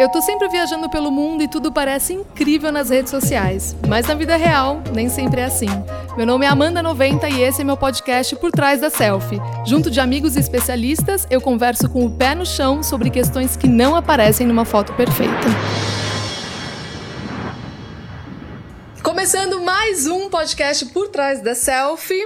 [0.00, 4.14] Eu tô sempre viajando pelo mundo e tudo parece incrível nas redes sociais, mas na
[4.14, 5.68] vida real nem sempre é assim.
[6.16, 9.38] Meu nome é Amanda 90 e esse é meu podcast Por Trás da Selfie.
[9.66, 13.68] Junto de amigos e especialistas, eu converso com o pé no chão sobre questões que
[13.68, 15.34] não aparecem numa foto perfeita.
[19.02, 22.24] Começando mais um podcast Por Trás da Selfie.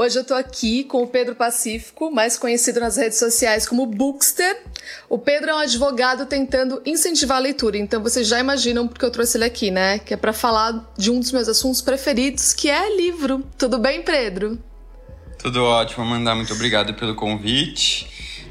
[0.00, 4.62] Hoje eu tô aqui com o Pedro Pacífico, mais conhecido nas redes sociais como Bookster.
[5.08, 9.10] O Pedro é um advogado tentando incentivar a leitura, então vocês já imaginam porque eu
[9.10, 9.98] trouxe ele aqui, né?
[9.98, 13.44] Que é para falar de um dos meus assuntos preferidos, que é livro.
[13.58, 14.56] Tudo bem, Pedro?
[15.36, 16.32] Tudo ótimo, Amanda.
[16.32, 18.06] Muito obrigado pelo convite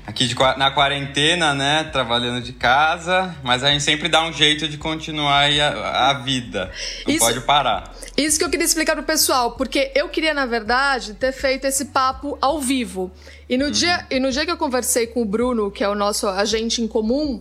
[0.07, 1.85] aqui de, na quarentena, né?
[1.85, 6.71] Trabalhando de casa, mas a gente sempre dá um jeito de continuar a, a vida.
[7.05, 7.93] Não isso, pode parar.
[8.17, 11.85] Isso que eu queria explicar pro pessoal, porque eu queria, na verdade, ter feito esse
[11.85, 13.11] papo ao vivo.
[13.47, 13.71] E no, uhum.
[13.71, 16.81] dia, e no dia que eu conversei com o Bruno, que é o nosso agente
[16.81, 17.39] em comum,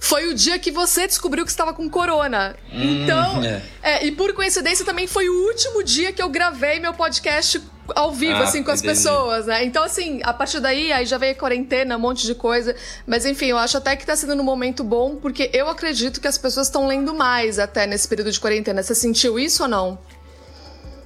[0.00, 2.56] foi o dia que você descobriu que estava com corona.
[2.72, 3.62] Hum, então, é.
[3.82, 7.60] É, e por coincidência também foi o último dia que eu gravei meu podcast
[7.94, 9.64] ao vivo, ah, assim, com as pessoas, né?
[9.64, 12.76] Então, assim, a partir daí, aí já veio a quarentena, um monte de coisa.
[13.06, 16.28] Mas, enfim, eu acho até que tá sendo um momento bom, porque eu acredito que
[16.28, 18.82] as pessoas estão lendo mais até nesse período de quarentena.
[18.82, 19.98] Você sentiu isso ou não?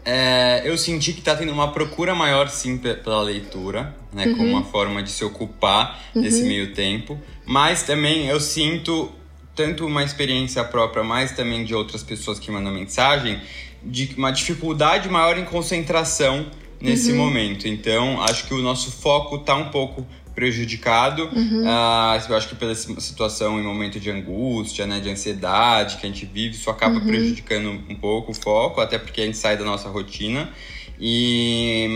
[0.05, 4.27] É, eu senti que tá tendo uma procura maior, sim, pela leitura, né?
[4.27, 4.37] Uhum.
[4.37, 6.23] Como uma forma de se ocupar uhum.
[6.23, 7.21] nesse meio tempo.
[7.47, 9.13] Mas também eu sinto
[9.55, 13.41] tanto uma experiência própria, mas também de outras pessoas que mandam mensagem,
[13.83, 16.47] de uma dificuldade maior em concentração
[16.81, 17.19] nesse uhum.
[17.19, 17.69] momento.
[17.69, 21.25] Então, acho que o nosso foco está um pouco prejudicado.
[21.25, 21.63] Uhum.
[21.63, 26.09] Uh, eu acho que pela situação em momento de angústia, né, de ansiedade que a
[26.09, 27.07] gente vive, isso acaba uhum.
[27.07, 30.51] prejudicando um pouco o foco, até porque a gente sai da nossa rotina.
[30.99, 31.89] E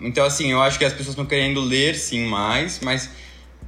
[0.00, 3.10] então assim, eu acho que as pessoas estão querendo ler sim mais, mas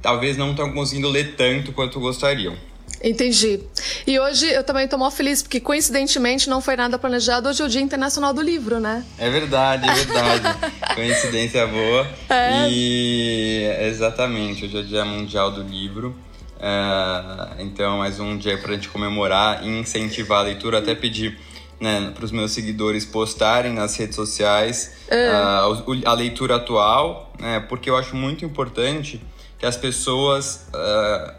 [0.01, 2.55] talvez não estão conseguindo ler tanto quanto gostariam.
[3.03, 3.59] Entendi.
[4.05, 7.49] E hoje eu também estou mó feliz, porque coincidentemente não foi nada planejado.
[7.49, 9.05] Hoje é o Dia Internacional do Livro, né?
[9.17, 10.59] É verdade, é verdade.
[10.95, 12.07] Coincidência boa.
[12.29, 12.67] É.
[12.69, 16.15] E exatamente, hoje é o Dia Mundial do Livro.
[16.59, 20.79] É, então, mais um dia para a gente comemorar e incentivar a leitura.
[20.79, 21.37] Até pedir
[21.79, 25.31] né, para os meus seguidores postarem nas redes sociais é.
[25.31, 29.21] uh, a leitura atual, né, porque eu acho muito importante
[29.59, 31.33] que as pessoas uh,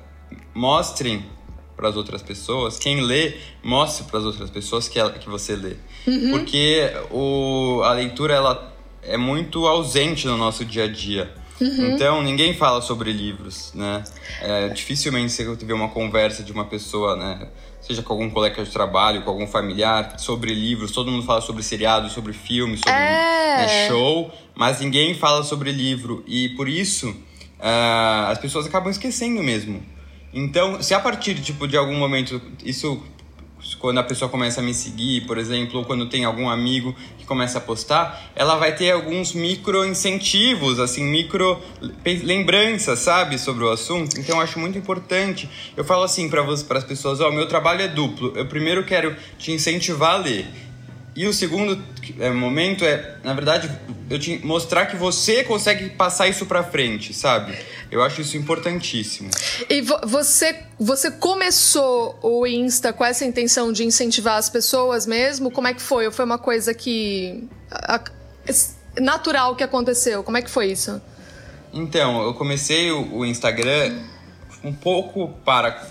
[0.55, 1.25] mostrem
[1.79, 5.55] para as outras pessoas, quem lê, mostre para as outras pessoas que, ela, que você
[5.55, 5.77] lê.
[6.09, 6.31] Uhum.
[6.33, 11.33] Porque o, a leitura ela é muito ausente no nosso dia a dia.
[11.61, 11.93] Uhum.
[11.93, 14.03] Então, ninguém fala sobre livros, né?
[14.43, 17.47] É, dificilmente você vê uma conversa de uma pessoa, né?
[17.81, 20.91] Seja com algum colega de trabalho, com algum familiar, sobre livros.
[20.91, 23.57] Todo mundo fala sobre seriados, sobre filmes, sobre é.
[23.57, 26.25] né, show, mas ninguém fala sobre livro.
[26.27, 29.81] E por isso, uh, as pessoas acabam esquecendo mesmo.
[30.33, 33.03] Então, se a partir tipo, de algum momento isso
[33.79, 37.27] quando a pessoa começa a me seguir, por exemplo, ou quando tem algum amigo que
[37.27, 41.61] começa a postar, ela vai ter alguns micro incentivos, assim, micro
[42.05, 44.19] lembranças, sabe, sobre o assunto.
[44.19, 45.49] Então eu acho muito importante.
[45.77, 48.33] Eu falo assim para as pessoas, ó, meu trabalho é duplo.
[48.37, 50.47] Eu primeiro quero te incentivar a ler.
[51.17, 51.83] E o segundo
[52.21, 53.69] é, momento é, na verdade,
[54.09, 57.59] eu te mostrar que você consegue passar isso para frente, sabe?
[57.91, 59.31] Eu acho isso importantíssimo.
[59.69, 65.51] E vo você, você começou o Insta com essa intenção de incentivar as pessoas mesmo?
[65.51, 66.07] Como é que foi?
[66.07, 67.49] Ou foi uma coisa que.
[67.71, 68.03] A,
[69.01, 70.23] natural que aconteceu?
[70.23, 71.01] Como é que foi isso?
[71.73, 73.99] Então, eu comecei o, o Instagram
[74.65, 75.87] um pouco para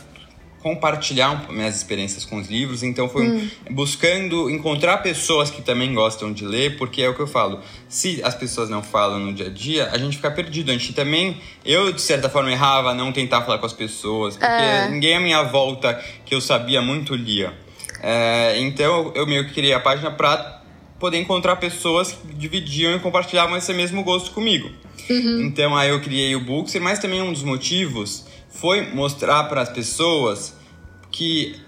[0.61, 3.49] compartilhar minhas experiências com os livros, então foi hum.
[3.71, 8.21] buscando encontrar pessoas que também gostam de ler, porque é o que eu falo, se
[8.23, 10.71] as pessoas não falam no dia a dia, a gente fica perdido.
[10.71, 14.45] A gente também, eu de certa forma errava não tentar falar com as pessoas, porque
[14.45, 14.89] é.
[14.89, 17.53] ninguém à minha volta que eu sabia muito lia.
[18.01, 20.61] É, então eu meio que criei a página para
[20.99, 24.69] poder encontrar pessoas que dividiam e compartilhavam esse mesmo gosto comigo.
[25.09, 25.41] Uhum.
[25.41, 29.69] Então aí eu criei o Bookster, mas também um dos motivos foi mostrar para as
[29.69, 30.55] pessoas
[31.11, 31.59] que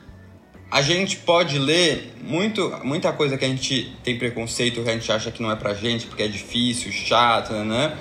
[0.71, 5.11] a gente pode ler muito, muita coisa que a gente tem preconceito, que a gente
[5.11, 7.97] acha que não é pra gente, porque é difícil, chato, né?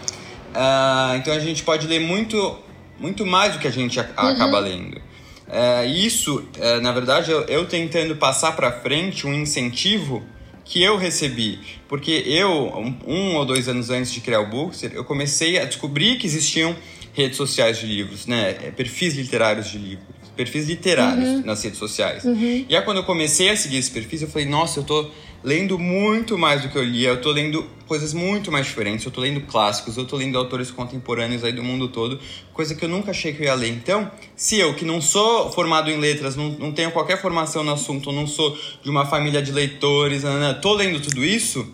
[0.48, 2.58] Uh, então a gente pode ler muito,
[2.98, 4.28] muito mais do que a gente a, uhum.
[4.28, 4.96] acaba lendo.
[4.96, 10.22] Uh, isso, uh, na verdade, eu, eu tentando passar para frente um incentivo
[10.62, 11.58] que eu recebi.
[11.88, 15.64] Porque eu, um, um, ou dois anos antes de criar o Bookster, eu comecei a
[15.64, 16.76] descobrir que existiam
[17.18, 18.52] redes sociais de livros, né?
[18.76, 20.06] Perfis literários de livros.
[20.36, 21.42] perfis literários uhum.
[21.44, 22.24] nas redes sociais.
[22.24, 22.64] Uhum.
[22.68, 25.10] E aí quando eu comecei a seguir esse perfis, eu falei, nossa, eu tô
[25.42, 29.10] lendo muito mais do que eu lia, eu tô lendo coisas muito mais diferentes, eu
[29.10, 32.20] tô lendo clássicos, eu tô lendo autores contemporâneos aí do mundo todo,
[32.52, 33.70] coisa que eu nunca achei que eu ia ler.
[33.70, 37.72] Então, se eu, que não sou formado em letras, não, não tenho qualquer formação no
[37.72, 41.66] assunto, não sou de uma família de leitores, não, não, tô lendo tudo isso,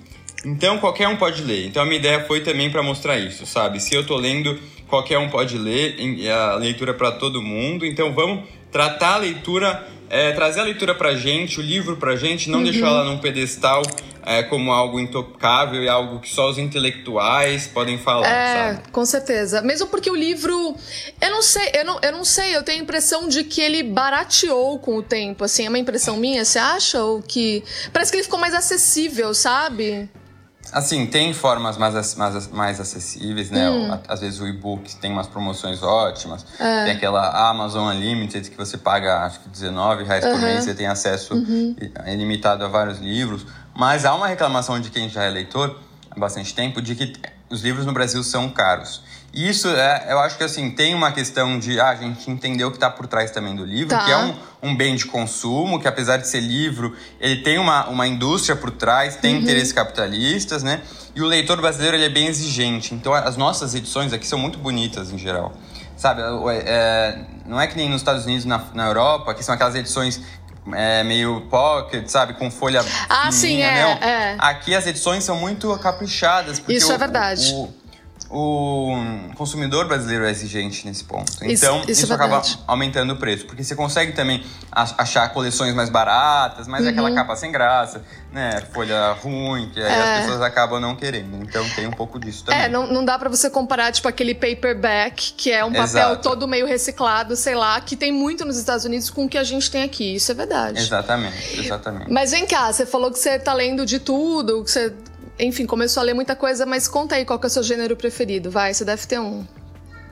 [0.45, 1.67] então qualquer um pode ler.
[1.67, 3.81] Então a minha ideia foi também para mostrar isso, sabe?
[3.81, 4.59] Se eu tô lendo,
[4.89, 5.97] qualquer um pode ler,
[6.31, 10.95] a leitura é para todo mundo, então vamos tratar a leitura é, trazer a leitura
[10.95, 12.65] pra gente, o livro pra gente, não uhum.
[12.65, 13.83] deixar ela num pedestal
[14.25, 18.91] é, como algo intocável e algo que só os intelectuais podem falar, é, sabe?
[18.91, 19.61] com certeza.
[19.63, 20.77] Mesmo porque o livro,
[21.21, 23.83] eu não sei, eu não, eu não sei, eu tenho a impressão de que ele
[23.83, 27.03] barateou com o tempo, assim, é uma impressão minha, você acha?
[27.03, 27.63] Ou que.
[27.93, 30.09] Parece que ele ficou mais acessível, sabe?
[30.73, 33.71] Assim, tem formas mais, mais, mais acessíveis, né?
[33.71, 33.99] Hum.
[34.09, 36.45] Às vezes o e-book tem umas promoções ótimas.
[36.59, 36.85] É.
[36.85, 40.33] Tem aquela Amazon Unlimited que você paga, acho que 19 reais uhum.
[40.33, 41.77] por mês, você tem acesso uhum.
[42.07, 43.47] ilimitado a vários livros.
[43.75, 45.79] Mas há uma reclamação de quem já é leitor
[46.11, 47.13] há bastante tempo de que
[47.55, 49.03] os livros no Brasil são caros.
[49.33, 52.65] E isso, é, eu acho que assim, tem uma questão de ah, a gente entender
[52.65, 54.05] o que está por trás também do livro, tá.
[54.05, 57.89] que é um, um bem de consumo, que apesar de ser livro, ele tem uma,
[57.89, 59.43] uma indústria por trás, tem uhum.
[59.43, 60.83] interesses capitalistas, né?
[61.17, 62.95] E o leitor brasileiro ele é bem exigente.
[62.95, 65.53] Então as nossas edições aqui são muito bonitas em geral.
[65.97, 66.23] Sabe,
[66.67, 70.21] é, não é que nem nos Estados Unidos, na, na Europa, que são aquelas edições
[70.73, 72.35] é, meio pocket, sabe?
[72.35, 72.85] Com folha.
[73.09, 76.63] Ah, sim, é, é, Aqui as edições são muito caprichadas.
[76.69, 77.53] Isso o, é verdade.
[77.53, 77.69] O,
[78.31, 78.97] o
[79.37, 81.33] consumidor brasileiro é exigente nesse ponto.
[81.43, 83.47] Então, isso, isso, isso é acaba aumentando o preço.
[83.47, 86.89] Porque você consegue também achar coleções mais baratas, mas uhum.
[86.89, 87.15] é aquela uhum.
[87.15, 88.61] capa sem graça, né?
[88.73, 90.15] Folha ruim, que aí é.
[90.15, 91.37] as pessoas acabam não querendo.
[91.43, 92.63] Então tem um pouco disso também.
[92.63, 96.23] É, não, não dá para você comparar, tipo, aquele paperback, que é um papel Exato.
[96.23, 99.45] todo meio reciclado, sei lá, que tem muito nos Estados Unidos com o que a
[99.45, 100.17] gente tem aqui.
[100.17, 100.81] Isso é verdade.
[100.81, 102.11] Exatamente, exatamente.
[102.11, 104.93] Mas vem cá, você falou que você tá lendo de tudo, que você
[105.39, 107.97] enfim, começou a ler muita coisa, mas conta aí qual que é o seu gênero
[107.97, 109.45] preferido, vai, você deve ter um.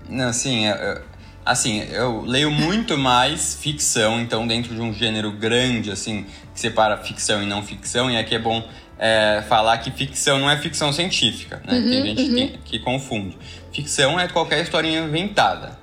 [0.09, 1.03] Não, assim, eu,
[1.45, 6.97] assim, eu leio muito mais ficção, então dentro de um gênero grande, assim, que separa
[6.99, 8.67] ficção e não ficção, e aqui é bom
[8.99, 11.75] é, falar que ficção não é ficção científica, né?
[11.75, 12.35] Uhum, Tem gente uhum.
[12.35, 13.37] que, que confunde.
[13.73, 15.79] Ficção é qualquer historinha inventada.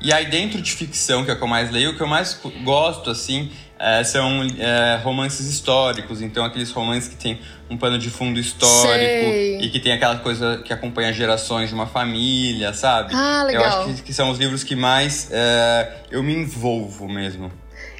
[0.00, 2.06] E aí dentro de ficção, que é o que eu mais leio, o que eu
[2.06, 6.20] mais gosto, assim, é, são é, romances históricos.
[6.20, 7.40] Então aqueles romances que tem
[7.70, 9.60] um pano de fundo histórico Sei.
[9.60, 13.14] e que tem aquela coisa que acompanha gerações de uma família, sabe?
[13.14, 13.62] Ah, legal.
[13.62, 17.50] Eu acho que, que são os livros que mais é, eu me envolvo mesmo.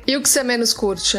[0.06, 1.18] E o que você menos curte?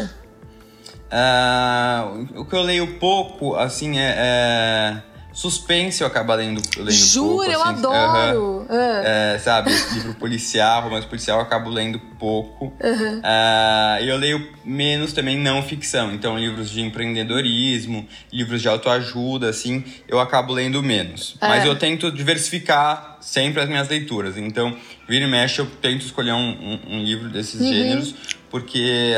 [1.12, 7.36] Uh, o que eu leio pouco, assim, é, é Suspense eu acabo lendo, lendo Juro,
[7.36, 7.50] pouco.
[7.50, 8.62] eu assim, adoro!
[8.62, 9.02] Uh -huh.
[9.04, 12.66] é, sabe, livro policial, romance policial eu acabo lendo pouco.
[12.66, 13.18] Uh -huh.
[13.18, 16.12] uh, e eu leio menos também não ficção.
[16.12, 21.36] Então, livros de empreendedorismo, livros de autoajuda, assim, eu acabo lendo menos.
[21.40, 21.48] É.
[21.48, 24.36] Mas eu tento diversificar sempre as minhas leituras.
[24.36, 24.76] Então,
[25.08, 27.68] vira e mexe, eu tento escolher um, um, um livro desses uhum.
[27.68, 28.14] gêneros,
[28.50, 29.14] porque...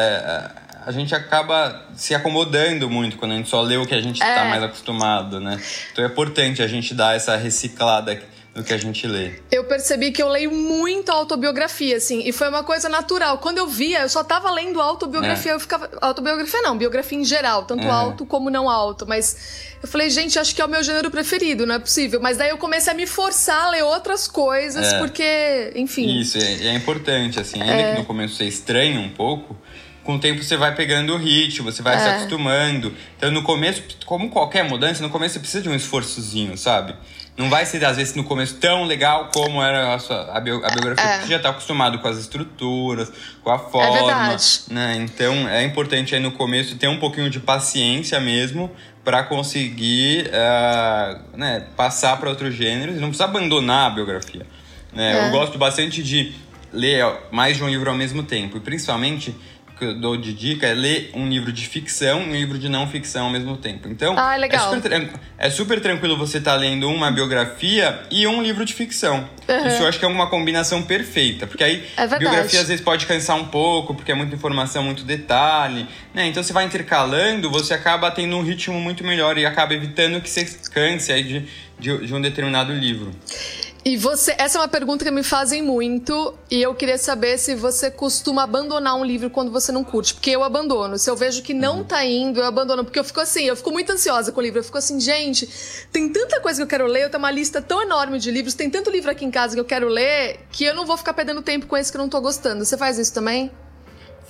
[0.86, 4.16] A gente acaba se acomodando muito quando a gente só lê o que a gente
[4.16, 4.50] está é.
[4.50, 5.60] mais acostumado, né?
[5.92, 8.20] Então é importante a gente dar essa reciclada
[8.54, 9.32] no que a gente lê.
[9.50, 13.38] Eu percebi que eu leio muito autobiografia, assim, e foi uma coisa natural.
[13.38, 15.54] Quando eu via, eu só tava lendo autobiografia, é.
[15.54, 15.90] eu ficava.
[16.00, 17.90] Autobiografia não, biografia em geral, tanto é.
[17.90, 19.06] alto como não alto.
[19.06, 22.20] Mas eu falei, gente, acho que é o meu gênero preferido, não é possível.
[22.20, 24.98] Mas daí eu comecei a me forçar a ler outras coisas, é.
[24.98, 26.20] porque, enfim.
[26.20, 27.92] Isso, é, é importante, assim, ainda é.
[27.94, 29.56] que no começo você estranhe um pouco
[30.05, 31.99] com o tempo você vai pegando o ritmo, você vai é.
[31.99, 32.94] se acostumando.
[33.17, 36.94] Então, no começo, como qualquer mudança, no começo você precisa de um esforçozinho, sabe?
[37.37, 40.65] Não vai ser, às vezes, no começo tão legal como era a, sua, a, bio,
[40.65, 41.08] a biografia, é.
[41.08, 43.11] porque você já está acostumado com as estruturas,
[43.43, 43.89] com a forma.
[43.89, 44.44] É verdade.
[44.70, 44.96] Né?
[44.99, 48.70] Então, é importante aí no começo ter um pouquinho de paciência mesmo
[49.03, 52.96] para conseguir uh, né, passar para outros gêneros.
[52.96, 54.46] Não precisa abandonar a biografia.
[54.93, 55.19] Né?
[55.19, 55.27] É.
[55.27, 56.32] Eu gosto bastante de
[56.73, 59.34] ler mais de um livro ao mesmo tempo, e principalmente
[59.76, 62.69] que eu dou de dica é ler um livro de ficção e um livro de
[62.69, 63.88] não ficção ao mesmo tempo.
[63.88, 68.43] Então, ah, é, super, é, super, tranquilo você estar tá lendo uma biografia e um
[68.43, 69.28] livro de ficção.
[69.48, 69.66] Uhum.
[69.66, 71.46] Isso eu acho que é uma combinação perfeita.
[71.46, 75.04] Porque aí, é biografia às vezes pode cansar um pouco, porque é muita informação, muito
[75.04, 75.86] detalhe.
[76.12, 76.26] Né?
[76.26, 80.31] Então, você vai intercalando, você acaba tendo um ritmo muito melhor e acaba evitando que
[80.31, 81.46] você canse aí de,
[81.78, 83.10] de, de um determinado livro.
[83.86, 87.55] E você, essa é uma pergunta que me fazem muito e eu queria saber se
[87.55, 90.96] você costuma abandonar um livro quando você não curte, porque eu abandono.
[90.96, 91.84] Se eu vejo que não uhum.
[91.84, 94.60] tá indo, eu abandono, porque eu fico assim, eu fico muito ansiosa com o livro.
[94.60, 95.46] Eu fico assim, gente,
[95.93, 98.55] tem tanta coisa que eu quero ler, eu tenho uma lista tão enorme de livros,
[98.55, 101.12] tem tanto livro aqui em casa que eu quero ler, que eu não vou ficar
[101.12, 102.64] perdendo tempo com esse que eu não tô gostando.
[102.64, 103.50] Você faz isso também?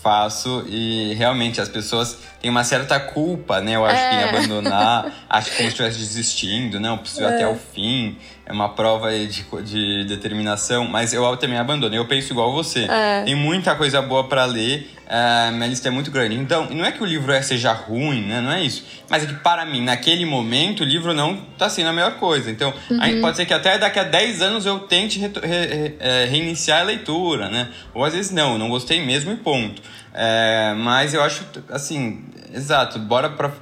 [0.04, 3.74] faço e realmente as pessoas têm uma certa culpa, né?
[3.74, 4.10] Eu acho é.
[4.10, 4.28] que em é.
[4.28, 7.34] abandonar, acho que como se estivesse desistindo, não, preciso é.
[7.34, 12.32] até o fim, é uma prova de, de determinação, mas eu também abandono, eu penso
[12.32, 12.86] igual você.
[12.90, 13.22] É.
[13.22, 16.34] Tem muita coisa boa para ler, é, minha lista é muito grande.
[16.34, 18.40] Então, não é que o livro é, seja ruim, né?
[18.40, 18.84] Não é isso.
[19.08, 22.50] Mas é que para mim, naquele momento, o livro não tá sendo a melhor coisa.
[22.50, 23.20] Então, uhum.
[23.20, 26.84] pode ser que até daqui a 10 anos eu tente re, re, é, reiniciar a
[26.84, 27.68] leitura, né?
[27.92, 29.82] Ou às vezes não, não gostei mesmo e ponto.
[30.12, 32.24] É, mas eu acho, assim,
[32.54, 33.52] exato, bora pra,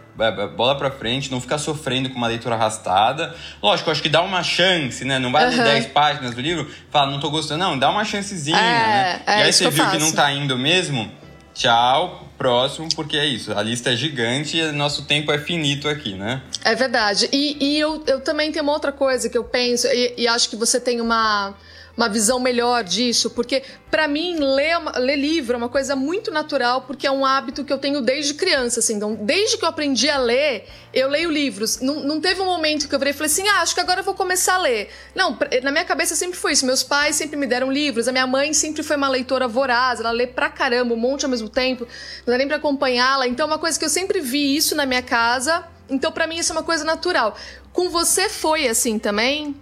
[0.56, 3.34] bola pra frente, não ficar sofrendo com uma leitura arrastada.
[3.62, 5.18] Lógico, acho que dá uma chance, né?
[5.18, 5.56] Não vai uhum.
[5.56, 9.22] ler 10 páginas do livro, fala, não tô gostando, não, dá uma chancezinha, é, né?
[9.26, 11.10] É, e aí você viu que não tá indo mesmo,
[11.54, 16.14] tchau, próximo, porque é isso, a lista é gigante e nosso tempo é finito aqui,
[16.14, 16.42] né?
[16.64, 17.28] É verdade.
[17.32, 20.50] E, e eu, eu também tenho uma outra coisa que eu penso, e, e acho
[20.50, 21.54] que você tem uma
[21.96, 26.82] uma visão melhor disso, porque para mim ler, ler livro é uma coisa muito natural,
[26.82, 28.94] porque é um hábito que eu tenho desde criança, assim.
[28.94, 31.80] Então, desde que eu aprendi a ler, eu leio livros.
[31.80, 34.00] Não, não teve um momento que eu virei e falei assim, ah, acho que agora
[34.00, 34.88] eu vou começar a ler.
[35.14, 36.64] Não, na minha cabeça sempre foi isso.
[36.64, 40.10] Meus pais sempre me deram livros, a minha mãe sempre foi uma leitora voraz, ela
[40.10, 41.86] lê pra caramba, um monte ao mesmo tempo,
[42.26, 43.26] não dá nem pra acompanhá-la.
[43.26, 45.64] Então, é uma coisa que eu sempre vi isso na minha casa.
[45.90, 47.36] Então, para mim, isso é uma coisa natural.
[47.72, 49.54] Com você foi assim também?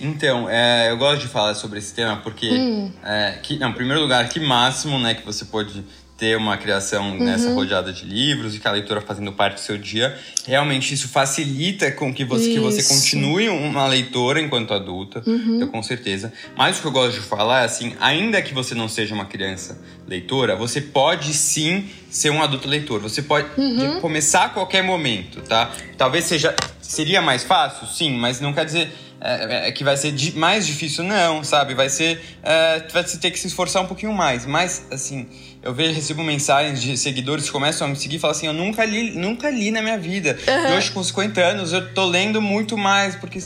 [0.00, 2.90] Então, é, eu gosto de falar sobre esse tema porque, hum.
[3.04, 5.84] é, que, não, em primeiro lugar, que máximo né, que você pode
[6.16, 7.24] ter uma criação uhum.
[7.24, 10.18] nessa rodeada de livros e que a leitura fazendo parte do seu dia.
[10.46, 15.56] Realmente isso facilita com que você, que você continue uma leitora enquanto adulta, uhum.
[15.56, 16.32] então, com certeza.
[16.56, 19.26] Mas o que eu gosto de falar é assim, ainda que você não seja uma
[19.26, 23.00] criança leitora, você pode sim ser um adulto leitor.
[23.02, 24.00] Você pode uhum.
[24.00, 25.70] começar a qualquer momento, tá?
[25.98, 28.92] Talvez seja seria mais fácil, sim, mas não quer dizer
[29.26, 31.74] é, é, que vai ser mais difícil, não, sabe?
[31.74, 32.22] Vai ser.
[32.42, 34.46] É, vai ter que se esforçar um pouquinho mais.
[34.46, 35.26] Mas, assim,
[35.62, 38.52] eu vejo, recebo mensagens de seguidores que começam a me seguir e falam assim: eu
[38.52, 40.38] nunca li, nunca li na minha vida.
[40.46, 40.74] Uhum.
[40.74, 43.40] E hoje, com 50 anos, eu tô lendo muito mais porque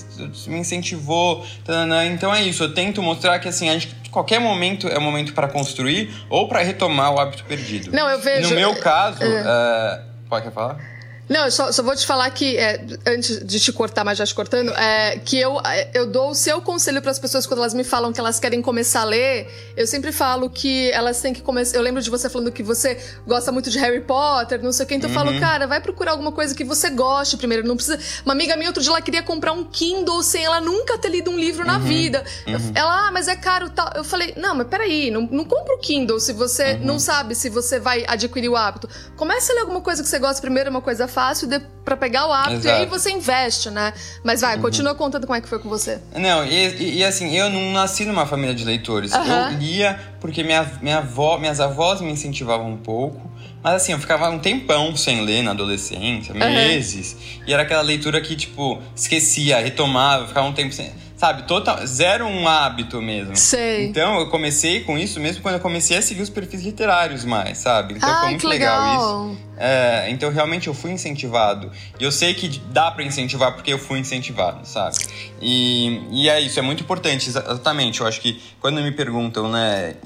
[0.46, 1.46] me incentivou.
[1.64, 2.04] Tanana.
[2.04, 5.32] Então é isso, eu tento mostrar que, assim, a gente qualquer momento é o momento
[5.32, 7.92] para construir ou para retomar o hábito perdido.
[7.92, 8.50] Não, eu vejo.
[8.50, 9.22] No meu caso.
[9.22, 10.99] Uh, pode falar?
[11.30, 14.26] Não, eu só, só vou te falar que, é, antes de te cortar, mas já
[14.26, 17.60] te cortando, é, que eu, é, eu dou o seu conselho para as pessoas quando
[17.60, 19.48] elas me falam que elas querem começar a ler.
[19.76, 21.76] Eu sempre falo que elas têm que começar.
[21.76, 24.88] Eu lembro de você falando que você gosta muito de Harry Potter, não sei o
[24.88, 25.14] que, então uhum.
[25.14, 25.38] eu falo, uhum.
[25.38, 27.64] cara, vai procurar alguma coisa que você goste primeiro.
[27.64, 28.00] Não precisa.
[28.24, 31.30] Uma amiga minha outro dia ela queria comprar um Kindle sem ela nunca ter lido
[31.30, 31.68] um livro uhum.
[31.68, 32.24] na vida.
[32.48, 32.72] Uhum.
[32.74, 33.88] Ela, ah, mas é caro tal.
[33.94, 36.86] Eu falei, não, mas peraí, não, não compra o Kindle se você uhum.
[36.86, 38.88] não sabe se você vai adquirir o hábito.
[39.16, 41.48] Comece a ler alguma coisa que você gosta primeiro, uma coisa fácil fácil
[41.84, 42.78] para pegar o hábito Exato.
[42.78, 43.92] e aí você investe, né?
[44.24, 44.62] Mas vai, uhum.
[44.62, 46.00] continua contando como é que foi com você.
[46.16, 49.12] Não, e, e assim, eu não nasci numa família de leitores.
[49.12, 49.22] Uhum.
[49.22, 53.30] Eu lia porque minha, minha avó, minhas avós me incentivavam um pouco.
[53.62, 57.12] Mas assim, eu ficava um tempão sem ler na adolescência, meses.
[57.12, 57.42] Uhum.
[57.46, 62.24] E era aquela leitura que, tipo, esquecia, retomava, ficava um tempo sem sabe, total, zero
[62.24, 63.36] um hábito mesmo.
[63.36, 63.84] Sei.
[63.84, 67.58] Então eu comecei com isso mesmo quando eu comecei a seguir os perfis literários mais,
[67.58, 67.92] sabe?
[67.92, 68.80] Então Ai, foi muito legal.
[68.80, 69.30] legal.
[69.32, 69.40] isso.
[69.58, 71.70] É, então realmente eu fui incentivado.
[71.98, 74.96] E eu sei que dá para incentivar porque eu fui incentivado, sabe?
[75.42, 78.00] E, e é isso, é muito importante, exatamente.
[78.00, 79.96] Eu acho que quando me perguntam, né,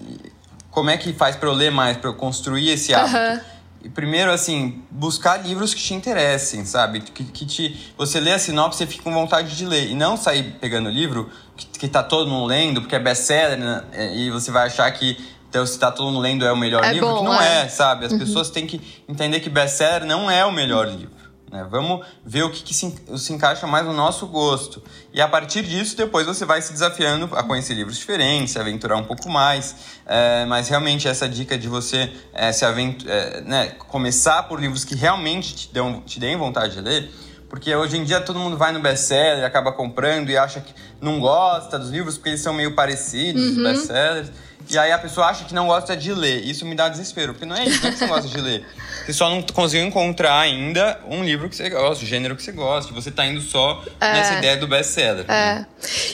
[0.69, 3.17] como é que faz para eu ler mais, para eu construir esse hábito?
[3.17, 3.54] Uhum
[3.91, 7.01] primeiro, assim, buscar livros que te interessem, sabe?
[7.01, 9.91] Que, que te, você lê a sinopse e fica com vontade de ler.
[9.91, 13.85] E não sair pegando livro que, que tá todo mundo lendo, porque é best-seller, né?
[14.15, 15.17] e você vai achar que
[15.55, 17.63] então, se tá todo mundo lendo é o melhor é livro, bom, que não é,
[17.63, 18.07] é sabe?
[18.07, 18.19] As uhum.
[18.19, 21.14] pessoas têm que entender que best-seller não é o melhor livro.
[21.55, 21.65] Né?
[21.71, 24.83] Vamos ver o que, que se, se, encaixa mais no nosso gosto.
[25.13, 28.97] E a partir disso, depois você vai se desafiando a conhecer livros diferentes, se aventurar
[28.97, 29.77] um pouco mais.
[30.05, 34.97] É, mas realmente essa dica de você é, se é, né, começar por livros que
[34.97, 37.09] realmente te, dão, te deem vontade de ler,
[37.49, 41.21] porque hoje em dia todo mundo vai no best-seller, acaba comprando e acha que não
[41.21, 43.51] gosta dos livros porque eles são meio parecidos, uhum.
[43.51, 44.33] os best-sellers.
[44.71, 46.45] E aí a pessoa acha que não gosta de ler.
[46.45, 48.67] Isso me dá desespero, porque não é isso, não é que você gosta de ler.
[49.05, 52.53] Você só não conseguiu encontrar ainda um livro que você gosta, o gênero que você
[52.53, 52.93] gosta.
[52.93, 54.13] Você tá indo só é.
[54.13, 55.25] nessa ideia do best-seller.
[55.29, 55.55] É.
[55.55, 55.67] Né?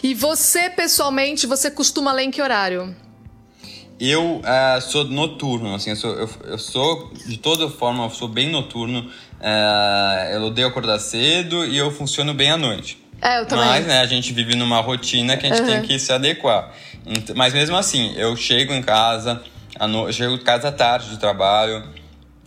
[0.02, 2.94] E você, pessoalmente, você costuma ler em que horário?
[4.00, 8.26] Eu uh, sou noturno, assim, eu sou, eu, eu, sou, de toda forma, eu sou
[8.26, 9.00] bem noturno.
[9.00, 12.98] Uh, eu odeio acordar cedo e eu funciono bem à noite.
[13.22, 13.66] É, eu também.
[13.66, 15.66] Mas, né, a gente vive numa rotina que a gente uhum.
[15.66, 16.72] tem que se adequar.
[17.34, 19.42] Mas mesmo assim, eu chego em casa,
[19.88, 20.12] no...
[20.12, 21.82] chego em casa à tarde de trabalho,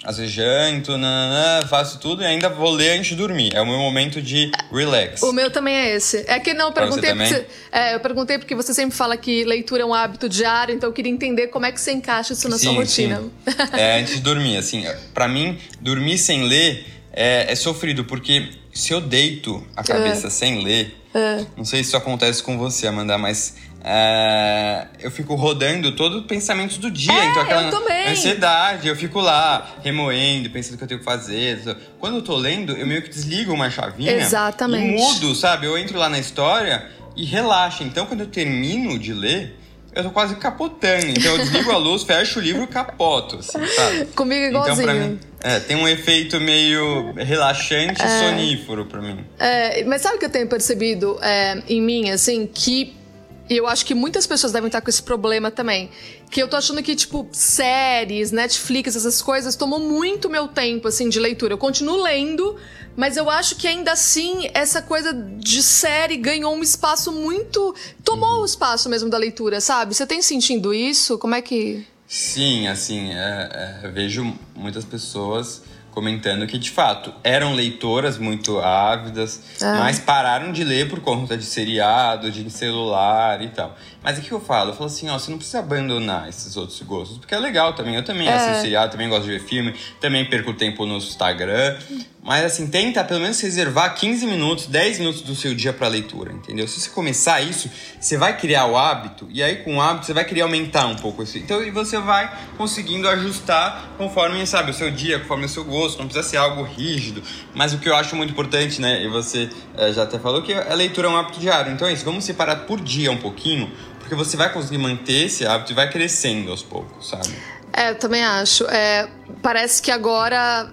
[0.04, 3.56] às vezes janto, nanana, faço tudo e ainda vou ler antes de dormir.
[3.56, 5.22] É o meu momento de relax.
[5.24, 6.26] O meu também é esse.
[6.28, 9.46] É que não, eu perguntei, porque você, é, eu perguntei porque você sempre fala que
[9.46, 12.50] leitura é um hábito diário, então eu queria entender como é que você encaixa isso
[12.50, 13.18] na sim, sua rotina.
[13.18, 13.32] Sim.
[13.74, 14.84] É, antes de dormir, assim,
[15.14, 20.30] para mim, dormir sem ler é, é, sofrido, porque se eu deito a cabeça é.
[20.30, 21.46] sem ler, é.
[21.56, 26.24] não sei se isso acontece com você, Amanda, mas é, eu fico rodando todo o
[26.24, 27.12] pensamento do dia.
[27.12, 28.08] É, então aquela eu também.
[28.08, 31.60] ansiedade, eu fico lá remoendo, pensando o que eu tenho que fazer.
[32.00, 34.86] Quando eu tô lendo, eu meio que desligo uma chavinha Exatamente.
[34.86, 35.68] e mudo, sabe?
[35.68, 37.84] Eu entro lá na história e relaxo.
[37.84, 39.60] Então quando eu termino de ler,
[39.94, 41.08] eu tô quase capotando.
[41.08, 44.06] Então eu desligo a luz, fecho o livro e capoto, assim, sabe?
[44.16, 44.82] Comigo igualzinho.
[44.82, 49.26] Então, pra mim, é, tem um efeito meio relaxante e é, sonífero pra mim.
[49.38, 53.03] É, mas sabe o que eu tenho percebido é, em mim, assim, que
[53.50, 55.90] e eu acho que muitas pessoas devem estar com esse problema também.
[56.32, 61.10] Que eu tô achando que, tipo, séries, Netflix, essas coisas, tomam muito meu tempo, assim,
[61.10, 61.54] de leitura.
[61.54, 62.56] Eu continuo lendo,
[62.96, 67.76] mas eu acho que ainda assim, essa coisa de série ganhou um espaço muito.
[68.04, 69.94] tomou o espaço mesmo da leitura, sabe?
[69.94, 71.18] Você tem sentindo isso?
[71.18, 71.86] Como é que.
[72.08, 79.42] Sim, assim, é, é, vejo muitas pessoas comentando que de fato eram leitoras muito ávidas,
[79.62, 79.76] ah.
[79.80, 83.76] mas pararam de ler por conta de seriado, de celular e tal.
[84.04, 84.72] Mas o que eu falo?
[84.72, 87.96] Eu falo assim, ó, você não precisa abandonar esses outros gostos, porque é legal também.
[87.96, 88.34] Eu também é.
[88.34, 91.78] assisto seriado, também gosto de ver filme, também perco tempo no Instagram.
[92.24, 96.32] Mas assim, tenta pelo menos reservar 15 minutos, 10 minutos do seu dia para leitura,
[96.32, 96.66] entendeu?
[96.70, 97.70] Se você começar isso,
[98.00, 100.96] você vai criar o hábito, e aí com o hábito você vai querer aumentar um
[100.96, 101.38] pouco isso.
[101.38, 106.00] Então, e você vai conseguindo ajustar conforme, sabe, o seu dia, conforme o seu gosto,
[106.00, 107.22] não precisa ser algo rígido.
[107.54, 110.54] Mas o que eu acho muito importante, né, e você é, já até falou, que
[110.54, 111.74] a leitura é um hábito diário.
[111.74, 113.70] Então é isso, vamos separar por dia um pouquinho,
[114.14, 117.34] porque você vai conseguir manter esse hábito e vai crescendo aos poucos, sabe?
[117.72, 118.66] É, eu também acho.
[118.66, 119.10] É,
[119.42, 120.72] parece que agora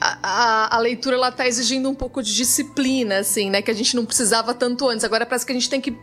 [0.00, 3.62] a, a, a, leitura ela tá exigindo um pouco de disciplina, assim, né?
[3.62, 5.04] Que a gente não precisava tanto antes.
[5.04, 5.96] Agora parece que a gente tem que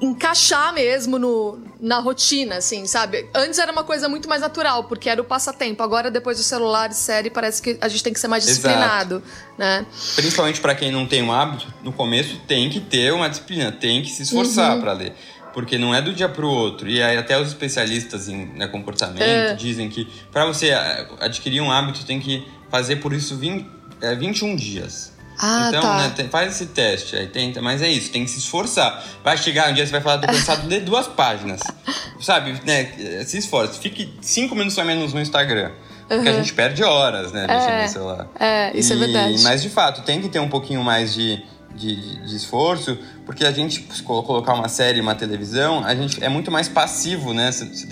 [0.00, 3.28] encaixar mesmo no, na rotina, assim, sabe?
[3.34, 5.82] Antes era uma coisa muito mais natural, porque era o passatempo.
[5.82, 9.16] Agora, depois do celular e série, parece que a gente tem que ser mais disciplinado,
[9.16, 9.58] Exato.
[9.58, 9.86] né?
[10.14, 14.00] Principalmente para quem não tem um hábito, no começo tem que ter uma disciplina, tem
[14.00, 14.80] que se esforçar uhum.
[14.80, 15.14] para ler
[15.58, 16.88] porque não é do dia para o outro.
[16.88, 19.54] E aí até os especialistas em né, comportamento é.
[19.54, 20.70] dizem que para você
[21.18, 23.66] adquirir um hábito tem que fazer por isso 20,
[24.00, 25.12] é, 21 dias.
[25.36, 25.96] Ah, então, tá.
[26.16, 29.04] né, faz esse teste, aí tenta, mas é isso, tem que se esforçar.
[29.24, 31.60] Vai chegar um dia você vai falar do cansado de duas páginas.
[32.22, 33.24] Sabe, né?
[33.24, 35.72] Se esforce, fique cinco minutos a menos no Instagram.
[36.06, 36.34] Porque uhum.
[36.36, 38.28] a gente perde horas, né, é, no celular.
[38.38, 39.42] É, isso é e, é verdade.
[39.42, 41.42] Mas de fato, tem que ter um pouquinho mais de
[41.78, 46.28] de, de, de, esforço, porque a gente colocar uma série, uma televisão, a gente é
[46.28, 47.52] muito mais passivo, né?
[47.52, 47.86] Você, você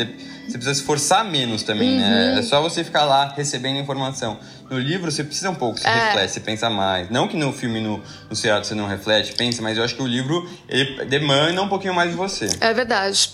[0.53, 2.05] precisa se esforçar menos também, né?
[2.05, 2.35] uhum.
[2.35, 2.39] né?
[2.39, 4.39] É só você ficar lá recebendo informação.
[4.71, 6.07] No livro você precisa um pouco, você é.
[6.07, 7.09] reflete, você pensa mais.
[7.09, 10.03] Não que no filme, no, no seriado você não reflete, pensa, mas eu acho que
[10.03, 12.49] o livro ele demanda um pouquinho mais de você.
[12.61, 13.31] É verdade.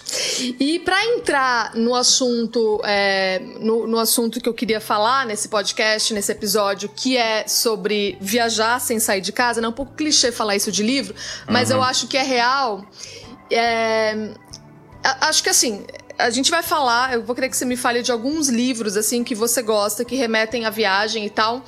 [0.60, 6.12] E para entrar no assunto, é, no, no assunto que eu queria falar nesse podcast,
[6.12, 10.30] nesse episódio, que é sobre viajar sem sair de casa, não é um pouco clichê
[10.30, 11.14] falar isso de livro,
[11.48, 11.76] mas uhum.
[11.76, 12.84] eu acho que é real.
[13.50, 14.32] É,
[15.02, 15.84] acho que assim,
[16.18, 19.24] a gente vai falar, eu vou querer que você me fale de alguns livros assim
[19.24, 21.64] que você gosta, que remetem à viagem e tal.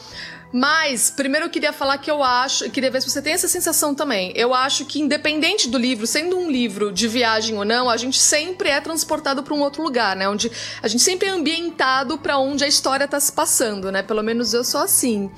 [0.57, 3.93] Mas, primeiro eu queria falar que eu acho, queria ver se você tem essa sensação
[3.93, 4.33] também.
[4.37, 8.21] Eu acho que, independente do livro, sendo um livro de viagem ou não, a gente
[8.21, 10.29] sempre é transportado para um outro lugar, né?
[10.29, 14.01] Onde a gente sempre é ambientado para onde a história está se passando, né?
[14.05, 15.29] Pelo menos eu sou assim.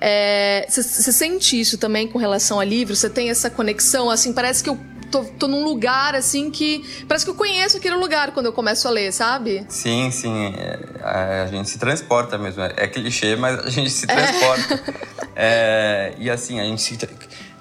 [0.00, 2.96] é, sente isso também com relação a livro?
[2.96, 4.08] Você tem essa conexão?
[4.08, 4.78] Assim, parece que eu
[5.10, 7.04] tô, tô num lugar assim que.
[7.06, 9.66] Parece que eu conheço aquele lugar quando eu começo a ler, sabe?
[9.68, 10.54] Sim, sim.
[11.02, 12.62] É, a gente se transporta mesmo.
[12.62, 14.80] É clichê, mas a gente se transporta.
[15.42, 16.12] É.
[16.18, 16.98] e assim, a gente se,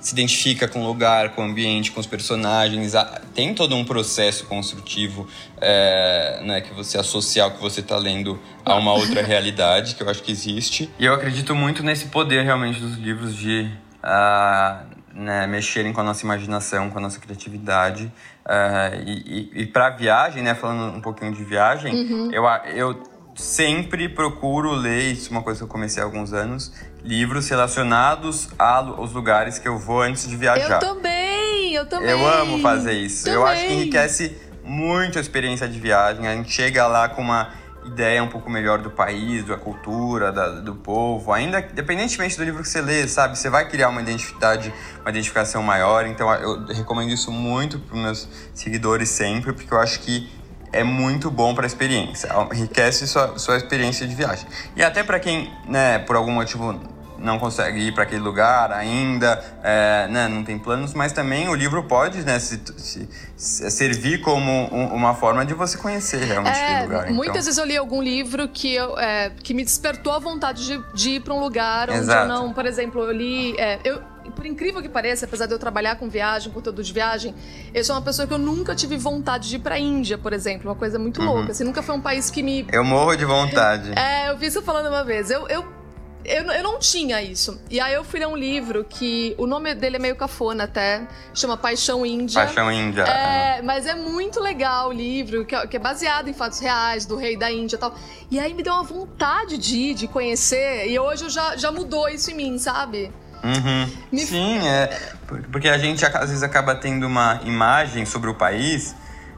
[0.01, 2.93] se identifica com o lugar, com o ambiente, com os personagens.
[3.33, 5.27] Tem todo um processo construtivo
[5.62, 10.03] é, né, que você associa o que você está lendo a uma outra realidade, que
[10.03, 10.89] eu acho que existe.
[10.99, 13.69] E eu acredito muito nesse poder realmente dos livros de.
[14.03, 18.12] Uh, né, mexerem com a nossa imaginação, com a nossa criatividade.
[18.45, 22.31] Uh, e e, e para viagem, né, falando um pouquinho de viagem, uhum.
[22.31, 23.03] eu, eu
[23.35, 26.71] sempre procuro ler, isso é uma coisa que eu comecei há alguns anos,
[27.03, 30.75] livros relacionados aos lugares que eu vou antes de viajar.
[30.75, 32.09] Eu também, eu também.
[32.09, 33.25] Eu amo fazer isso.
[33.25, 33.39] Também.
[33.39, 36.27] Eu acho que enriquece muito a experiência de viagem.
[36.27, 37.49] A gente chega lá com uma
[37.91, 41.32] ideia um pouco melhor do país, da cultura, da, do povo.
[41.34, 43.38] Ainda, independentemente do livro que você lê, sabe?
[43.38, 46.06] Você vai criar uma identidade, uma identificação maior.
[46.06, 50.30] Então, eu recomendo isso muito para meus seguidores sempre, porque eu acho que
[50.71, 54.47] é muito bom para a experiência, enriquece sua, sua experiência de viagem.
[54.75, 56.80] E até para quem, né, por algum motivo
[57.21, 61.55] não consegue ir para aquele lugar ainda, é, né, não tem planos, mas também o
[61.55, 66.58] livro pode né, se, se, se servir como um, uma forma de você conhecer realmente
[66.58, 67.12] é, aquele lugar.
[67.12, 67.34] Muitas então.
[67.34, 71.10] vezes eu li algum livro que, eu, é, que me despertou a vontade de, de
[71.12, 72.21] ir para um lugar onde Exato.
[72.21, 73.55] eu não, por exemplo, eu li.
[73.58, 74.01] É, eu,
[74.36, 77.34] por incrível que pareça, apesar de eu trabalhar com viagem, conteúdo de viagem,
[77.73, 80.69] eu sou uma pessoa que eu nunca tive vontade de ir pra Índia, por exemplo.
[80.69, 81.27] Uma coisa muito uhum.
[81.34, 81.51] louca.
[81.51, 82.65] Assim, nunca foi um país que me.
[82.71, 83.91] Eu morro de vontade.
[83.97, 85.32] É, eu vi isso falando uma vez.
[85.32, 85.78] Eu, eu
[86.25, 87.60] eu, eu não tinha isso.
[87.69, 91.08] E aí eu fui ler um livro que o nome dele é meio cafona até,
[91.34, 92.45] chama Paixão Índia.
[92.45, 93.03] Paixão Índia.
[93.03, 97.05] É, mas é muito legal o livro, que é, que é, baseado em fatos reais,
[97.05, 97.95] do rei da Índia e tal.
[98.29, 101.71] E aí me deu uma vontade de ir, de conhecer, e hoje eu já, já
[101.71, 103.12] mudou isso em mim, sabe?
[103.43, 103.89] Uhum.
[104.12, 104.25] Me...
[104.25, 105.13] Sim, é.
[105.51, 108.95] Porque a gente às vezes acaba tendo uma imagem sobre o país,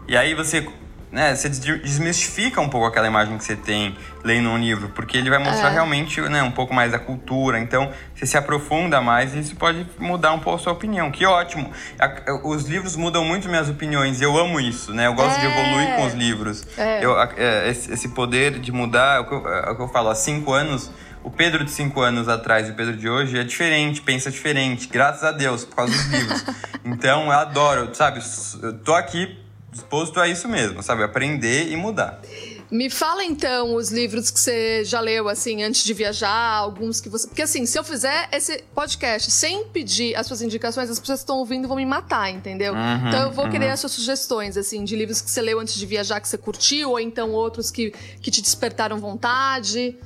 [0.07, 0.67] e aí você
[1.11, 5.29] né, você desmistifica um pouco aquela imagem que você tem lendo um livro, porque ele
[5.29, 5.73] vai mostrar é.
[5.73, 7.59] realmente né, um pouco mais da cultura.
[7.59, 11.11] Então, você se aprofunda mais e isso pode mudar um pouco a sua opinião.
[11.11, 11.71] Que ótimo!
[12.43, 14.21] Os livros mudam muito minhas opiniões.
[14.21, 15.07] Eu amo isso, né?
[15.07, 15.41] Eu gosto é.
[15.41, 16.65] de evoluir com os livros.
[16.77, 17.03] É.
[17.03, 20.09] Eu, é, esse poder de mudar, é o que eu, é o que eu falo,
[20.09, 20.89] há cinco anos.
[21.23, 24.87] O Pedro de cinco anos atrás e o Pedro de hoje é diferente, pensa diferente,
[24.87, 26.45] graças a Deus, por causa dos livros.
[26.83, 28.19] Então eu adoro, sabe?
[28.59, 29.37] Eu tô aqui
[29.71, 31.03] disposto a isso mesmo, sabe?
[31.03, 32.21] Aprender e mudar.
[32.71, 37.09] Me fala então os livros que você já leu, assim, antes de viajar, alguns que
[37.09, 37.27] você.
[37.27, 41.23] Porque assim, se eu fizer esse podcast sem pedir as suas indicações, as pessoas que
[41.23, 42.73] estão ouvindo vão me matar, entendeu?
[42.73, 43.51] Uhum, então eu vou uhum.
[43.51, 46.37] querer as suas sugestões, assim, de livros que você leu antes de viajar, que você
[46.37, 49.97] curtiu, ou então outros que, que te despertaram vontade.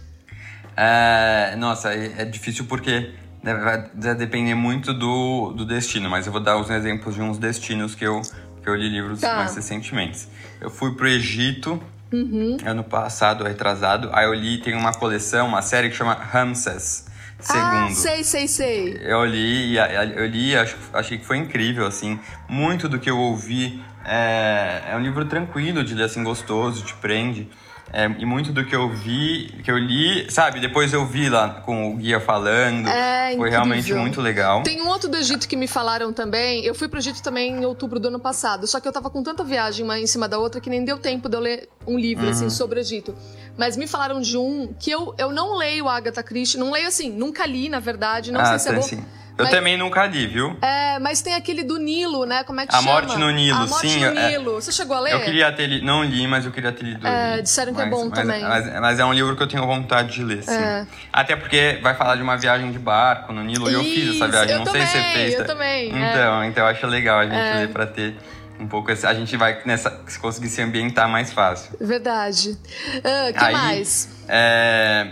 [0.75, 6.32] É, nossa, é, é difícil porque né, vai depender muito do, do destino, mas eu
[6.32, 8.23] vou dar os exemplos de uns destinos que eu
[8.65, 9.36] que eu li livros tá.
[9.36, 10.28] mais recentemente.
[10.60, 11.80] Eu fui pro Egito
[12.12, 12.58] uhum.
[12.65, 14.10] ano passado, retrasado.
[14.12, 17.06] Aí eu li, tem uma coleção, uma série que chama Ramses.
[17.39, 17.63] Segundo.
[17.63, 18.99] Ah, sei, sei, sei.
[19.04, 22.19] Eu li, eu li, achei que foi incrível, assim.
[22.49, 26.95] Muito do que eu ouvi é, é um livro tranquilo de ler, assim, gostoso, te
[26.95, 27.47] prende.
[27.93, 30.60] É, e muito do que eu vi, que eu li, sabe?
[30.60, 32.88] Depois eu vi lá com o guia falando.
[32.88, 33.50] É, foi incrível.
[33.52, 34.63] realmente muito legal.
[34.63, 36.65] Tem um outro do Egito que me falaram também.
[36.65, 38.67] Eu fui pro Egito também em outubro do ano passado.
[38.67, 40.98] Só que eu tava com tanta viagem uma em cima da outra que nem deu
[40.98, 42.48] tempo de eu ler um livro, assim, uhum.
[42.48, 43.15] assim, sobre o Egito.
[43.58, 46.58] Mas me falaram de um que eu, eu não leio Agatha Christie.
[46.58, 48.32] Não leio assim, nunca li, na verdade.
[48.32, 48.82] Não ah, sei se é bom.
[48.82, 49.06] Sim.
[49.38, 50.58] Eu mas, também nunca li, viu?
[50.62, 52.45] É, mas tem aquele do Nilo, né?
[52.45, 52.89] Como é que a chama?
[52.89, 54.00] A Morte no Nilo, a Morte sim.
[54.00, 54.54] no é, Nilo.
[54.54, 55.12] Você chegou a ler?
[55.12, 57.06] Eu queria ter lido, não li, mas eu queria ter lido.
[57.06, 58.41] É, disseram que é bom mas, também.
[58.80, 60.54] Mas, é um livro que eu tenho vontade de ler, sim.
[60.54, 60.88] É.
[61.12, 64.28] Até porque vai falar de uma viagem de barco no Nilo, e eu fiz essa
[64.28, 65.34] viagem, não também, sei se você fez.
[65.34, 65.45] Eu tá?
[65.45, 65.89] também.
[65.89, 66.48] Então, é.
[66.48, 67.54] então eu acho legal a gente é.
[67.56, 68.15] ler pra ter
[68.58, 71.76] um pouco a gente vai nessa se conseguir se ambientar mais fácil.
[71.80, 72.52] Verdade.
[72.52, 74.10] Uh, que Aí, mais?
[74.30, 75.08] É,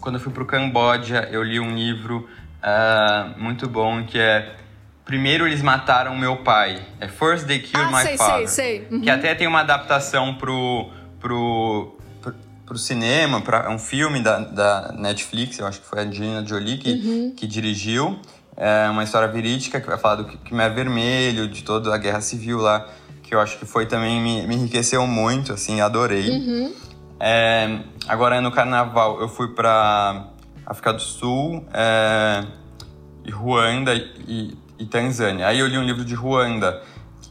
[0.00, 2.28] quando eu fui pro Camboja, eu li um livro
[2.64, 4.56] uh, muito bom que é
[5.04, 6.80] Primeiro eles mataram meu pai.
[6.98, 8.48] É First They Killed ah, My sei, Father.
[8.48, 8.88] Sei, sei.
[8.90, 9.02] Uhum.
[9.02, 10.88] Que até tem uma adaptação pro,
[11.20, 16.00] pro, pro, pro cinema, pra, é um filme da, da Netflix, eu acho que foi
[16.00, 17.34] a Gina Jolie que, uhum.
[17.36, 18.18] que dirigiu.
[18.56, 22.58] É uma história verídica que vai falar do Khmer Vermelho, de toda a guerra civil
[22.58, 22.88] lá,
[23.22, 26.30] que eu acho que foi também, me, me enriqueceu muito, assim, adorei.
[26.30, 26.74] Uhum.
[27.20, 30.28] É, agora no carnaval eu fui pra
[30.66, 32.44] África do Sul, é,
[33.24, 35.46] e Ruanda e e Tanzânia.
[35.46, 36.82] Aí eu li um livro de Ruanda,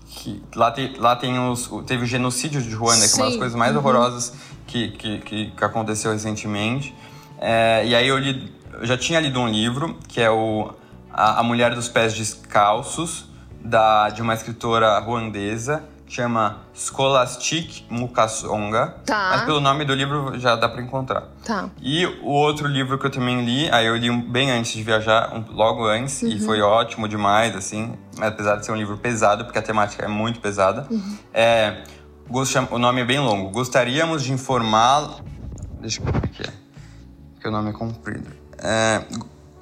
[0.07, 3.15] que lá, te, lá tem os, teve o genocídio de Ruanda, Sim.
[3.15, 3.79] que é uma das coisas mais uhum.
[3.79, 4.33] horrorosas
[4.67, 6.95] que, que, que, que, aconteceu recentemente.
[7.39, 10.71] É, e aí eu, li, eu já tinha lido um livro, que é o
[11.11, 13.25] A, a Mulher dos Pés Descalços,
[13.63, 18.95] da, de uma escritora ruandesa, chama Scholastic Mukasonga.
[19.05, 19.31] Tá.
[19.31, 21.23] Mas pelo nome do livro já dá para encontrar.
[21.43, 21.69] Tá.
[21.81, 25.33] E o outro livro que eu também li, aí eu li bem antes de viajar,
[25.33, 26.29] um, logo antes, uhum.
[26.29, 30.07] e foi ótimo demais, assim, apesar de ser um livro pesado, porque a temática é
[30.07, 30.87] muito pesada.
[30.89, 31.17] Uhum.
[31.33, 31.83] É,
[32.69, 33.49] o nome é bem longo.
[33.49, 35.15] Gostaríamos de informá-lo.
[35.81, 36.43] Deixa eu ver aqui.
[37.41, 38.31] Que o nome é comprido.
[38.59, 39.03] É,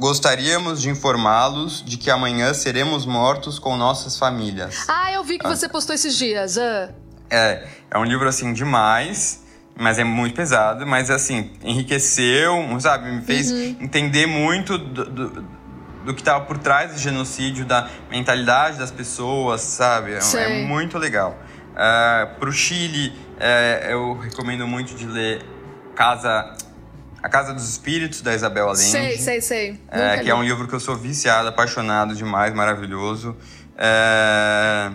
[0.02, 4.86] Gostaríamos de informá-los de que amanhã seremos mortos com nossas famílias.
[4.88, 5.56] Ah, eu vi que ah.
[5.56, 6.58] você postou esses dias.
[6.58, 6.90] Ah.
[7.30, 9.44] É, é um livro assim demais,
[9.78, 13.78] mas é muito pesado, mas assim, enriqueceu, sabe, me fez uhum.
[13.80, 15.46] entender muito do, do,
[16.04, 20.14] do que estava por trás do genocídio, da mentalidade das pessoas, sabe?
[20.14, 21.38] É, é muito legal.
[21.74, 25.46] Uh, pro Chile, uh, eu recomendo muito de ler
[25.94, 26.58] Casa
[27.22, 28.84] a Casa dos Espíritos, da Isabel Allende.
[28.84, 29.80] Sei, sei, sei.
[29.90, 33.36] É, que é um livro que eu sou viciado, apaixonado demais, maravilhoso.
[33.78, 34.92] É...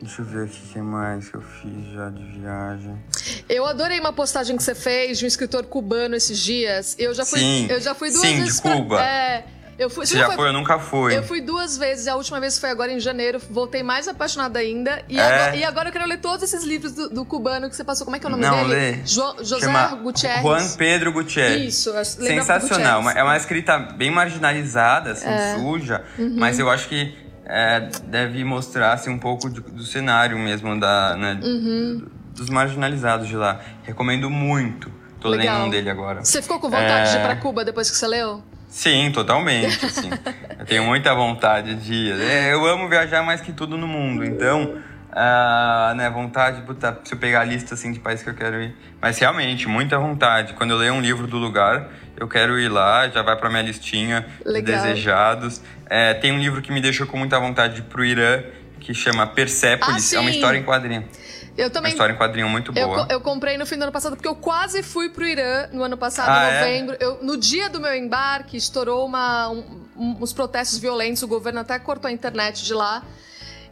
[0.00, 3.02] Deixa eu ver aqui o que mais que eu fiz já de viagem.
[3.48, 6.94] Eu adorei uma postagem que você fez de um escritor cubano esses dias.
[6.98, 8.96] Eu já fui, sim, eu já fui duas sim, vezes de Cuba.
[8.96, 9.46] Pra, é,
[9.78, 10.48] eu fui, você já foi?
[10.48, 11.16] Eu nunca fui.
[11.16, 12.06] Eu fui duas vezes.
[12.06, 13.40] A última vez foi agora em janeiro.
[13.50, 15.02] Voltei mais apaixonada ainda.
[15.08, 15.22] E, é.
[15.22, 18.04] agora, e agora, eu quero ler todos esses livros do, do, cubano que você passou.
[18.04, 18.68] Como é que é o nome Não, dele?
[18.68, 19.06] Lê.
[19.06, 20.42] Jo, José Chama Gutierrez.
[20.42, 21.74] Juan Pedro Gutierrez.
[21.74, 21.92] Isso.
[22.04, 23.02] Sensacional.
[23.02, 23.16] Gutierrez.
[23.16, 25.56] É uma escrita bem marginalizada, assim, é.
[25.56, 26.04] suja.
[26.18, 26.36] Uhum.
[26.38, 31.16] Mas eu acho que é, deve mostrar assim, um pouco de, do cenário mesmo da,
[31.16, 32.06] né, uhum.
[32.34, 33.60] dos marginalizados de lá.
[33.82, 34.90] Recomendo muito.
[35.20, 35.56] Tô Legal.
[35.56, 36.24] lendo um dele agora.
[36.24, 37.12] Você ficou com vontade é...
[37.12, 38.42] de ir pra Cuba depois que você leu?
[38.74, 40.10] Sim, totalmente, assim.
[40.58, 42.20] eu tenho muita vontade de ir.
[42.20, 44.82] É, eu amo viajar mais que tudo no mundo, então...
[45.14, 48.60] Uh, né, vontade, puta, se eu pegar a lista assim de países que eu quero
[48.60, 48.74] ir.
[49.00, 50.54] Mas realmente, muita vontade.
[50.54, 53.62] Quando eu leio um livro do lugar, eu quero ir lá, já vai pra minha
[53.62, 54.82] listinha Legal.
[54.82, 55.62] de desejados.
[55.88, 58.42] É, tem um livro que me deixou com muita vontade de ir pro Irã,
[58.80, 60.12] que chama Persepolis.
[60.12, 61.04] Ah, é uma história em quadrinho.
[61.56, 61.90] Eu também.
[61.90, 63.06] Uma história em quadrinho muito boa.
[63.08, 65.82] Eu, eu, comprei no fim do ano passado, porque eu quase fui pro Irã no
[65.84, 66.60] ano passado, ah, em é?
[66.60, 66.96] novembro.
[66.98, 67.04] É?
[67.04, 71.78] Eu, no dia do meu embarque, estourou uma, um, uns protestos violentos, o governo até
[71.78, 73.02] cortou a internet de lá.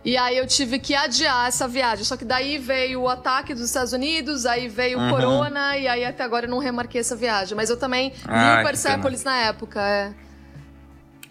[0.05, 2.05] E aí eu tive que adiar essa viagem.
[2.05, 5.11] Só que daí veio o ataque dos Estados Unidos, aí veio o uhum.
[5.11, 7.57] Corona, e aí até agora eu não remarquei essa viagem.
[7.57, 10.12] Mas eu também ah, li o Persepolis na época, é.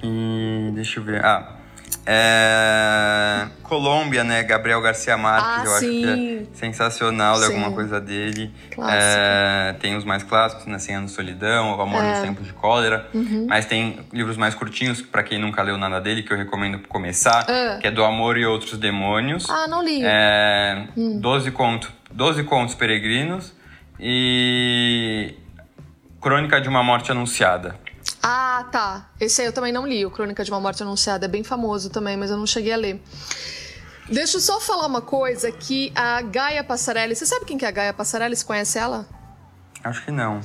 [0.04, 1.24] E deixa eu ver.
[1.24, 1.61] Ah,
[2.06, 3.48] é...
[3.64, 4.44] Colômbia, né?
[4.44, 6.06] Gabriel Garcia Marques, ah, eu sim.
[6.06, 8.52] acho que é sensacional ler alguma coisa dele.
[8.90, 9.76] É...
[9.80, 10.80] Tem os mais clássicos, né?
[10.80, 12.12] 100 anos de solidão, O Amor é.
[12.12, 13.08] nos Tempos de Cólera.
[13.14, 13.46] Uhum.
[13.48, 17.44] Mas tem livros mais curtinhos, para quem nunca leu nada dele, que eu recomendo começar,
[17.44, 17.80] uh.
[17.80, 19.50] que é Do Amor e Outros Demônios.
[19.50, 20.02] Ah, não li.
[20.04, 20.88] É...
[20.98, 21.20] Hum.
[21.20, 21.92] 12, conto...
[22.12, 23.54] 12 Contos Peregrinos
[23.98, 25.34] e
[26.20, 27.76] Crônica de uma Morte Anunciada.
[28.22, 29.10] Ah, tá.
[29.20, 31.26] Esse aí eu também não li, o Crônica de uma Morte Anunciada.
[31.26, 33.02] É bem famoso também, mas eu não cheguei a ler.
[34.10, 37.16] Deixa eu só falar uma coisa que a Gaia Passarelli...
[37.16, 38.36] Você sabe quem que é a Gaia Passarelli?
[38.36, 39.08] Você conhece ela?
[39.84, 40.42] Acho que não.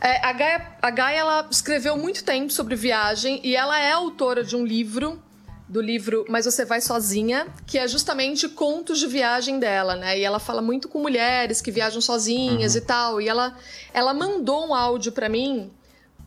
[0.00, 4.44] É, a, Gaia, a Gaia, ela escreveu muito tempo sobre viagem e ela é autora
[4.44, 5.22] de um livro
[5.66, 10.18] do livro Mas Você Vai Sozinha, que é justamente contos de viagem dela, né?
[10.18, 12.78] E ela fala muito com mulheres que viajam sozinhas uhum.
[12.78, 13.20] e tal.
[13.20, 13.56] E ela,
[13.94, 15.72] ela mandou um áudio para mim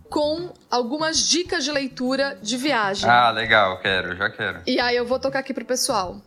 [0.09, 3.09] com algumas dicas de leitura de viagem.
[3.09, 4.61] Ah, legal, quero, já quero.
[4.65, 6.17] E aí eu vou tocar aqui pro pessoal.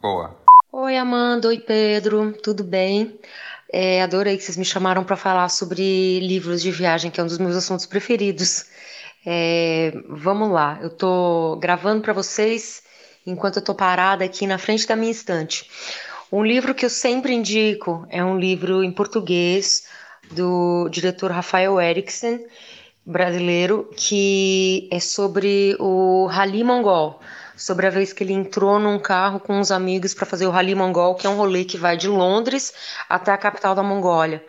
[0.00, 0.36] Boa.
[0.72, 3.18] Oi, Amanda, oi, Pedro, tudo bem?
[3.72, 7.26] É, adorei que vocês me chamaram para falar sobre livros de viagem, que é um
[7.26, 8.66] dos meus assuntos preferidos.
[9.24, 12.82] É, vamos lá, eu tô gravando para vocês
[13.26, 15.68] enquanto eu tô parada aqui na frente da minha estante.
[16.30, 19.86] Um livro que eu sempre indico é um livro em português
[20.30, 22.44] do diretor Rafael Eriksen,
[23.06, 27.20] brasileiro que é sobre o Rally Mongol,
[27.56, 30.74] sobre a vez que ele entrou num carro com uns amigos para fazer o Rally
[30.74, 32.74] Mongol, que é um rolê que vai de Londres
[33.08, 34.44] até a capital da Mongólia.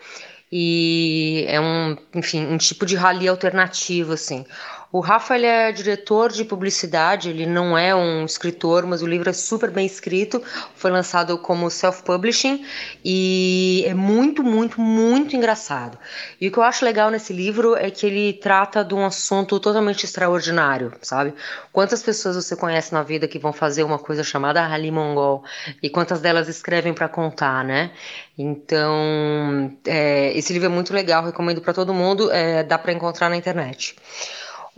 [0.51, 4.45] E é um, enfim, um tipo de rally alternativo assim.
[4.91, 9.29] O Rafa ele é diretor de publicidade, ele não é um escritor, mas o livro
[9.29, 10.41] é super bem escrito.
[10.75, 12.65] Foi lançado como self-publishing
[13.03, 15.97] e é muito, muito, muito engraçado.
[16.39, 19.59] E o que eu acho legal nesse livro é que ele trata de um assunto
[19.59, 21.33] totalmente extraordinário, sabe?
[21.73, 25.43] Quantas pessoas você conhece na vida que vão fazer uma coisa chamada Rally Mongol
[25.83, 27.91] e quantas delas escrevem para contar, né?
[28.37, 33.29] Então, é, esse livro é muito legal, recomendo para todo mundo, é, dá para encontrar
[33.29, 33.95] na internet.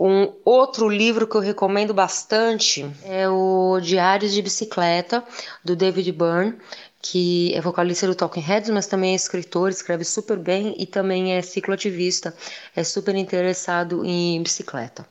[0.02, 5.22] Um outro livro que eu recomendo bastante é o Diários de Bicicleta,
[5.62, 6.56] do David Byrne
[7.02, 11.32] que é vocalista do Talking Heads, mas também é escritor, escreve super bem e também
[11.32, 12.34] é cicloativista,
[12.76, 15.06] é super interessado em bicicleta.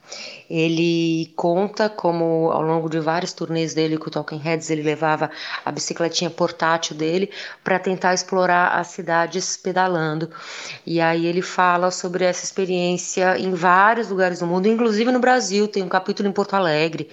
[0.47, 5.31] Ele conta como ao longo de vários turnês dele com o Talking Heads, ele levava
[5.65, 7.31] a bicicletinha portátil dele
[7.63, 10.29] para tentar explorar as cidades pedalando.
[10.85, 15.67] E aí ele fala sobre essa experiência em vários lugares do mundo, inclusive no Brasil,
[15.67, 17.09] tem um capítulo em Porto Alegre.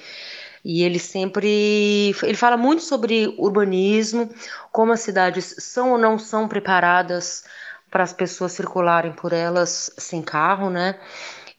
[0.69, 4.29] E ele sempre ele fala muito sobre urbanismo,
[4.73, 7.45] como as cidades são ou não são preparadas
[7.89, 10.99] para as pessoas circularem por elas sem carro, né?